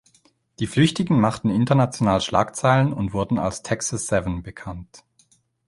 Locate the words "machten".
1.19-1.51